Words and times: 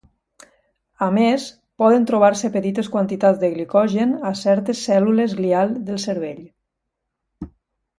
A 1.07 1.09
més, 1.17 1.45
poden 1.83 2.07
trobar-se 2.13 2.51
petites 2.57 2.91
quantitats 2.95 3.39
de 3.45 3.53
glicogen 3.53 4.19
a 4.33 4.35
certes 4.43 4.85
cèl·lules 4.91 5.41
glial 5.45 5.81
del 5.91 6.05
cervell. 6.11 6.45